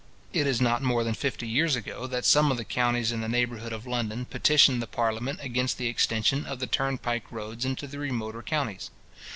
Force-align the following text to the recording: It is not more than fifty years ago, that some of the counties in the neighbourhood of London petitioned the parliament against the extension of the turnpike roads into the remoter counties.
It 0.33 0.47
is 0.47 0.59
not 0.59 0.81
more 0.81 1.03
than 1.03 1.13
fifty 1.13 1.47
years 1.47 1.75
ago, 1.75 2.07
that 2.07 2.25
some 2.25 2.49
of 2.49 2.57
the 2.57 2.65
counties 2.65 3.11
in 3.11 3.21
the 3.21 3.29
neighbourhood 3.29 3.71
of 3.71 3.85
London 3.85 4.25
petitioned 4.25 4.81
the 4.81 4.87
parliament 4.87 5.37
against 5.43 5.77
the 5.77 5.85
extension 5.85 6.43
of 6.43 6.57
the 6.57 6.65
turnpike 6.65 7.31
roads 7.31 7.65
into 7.65 7.85
the 7.85 7.99
remoter 7.99 8.41
counties. 8.41 8.89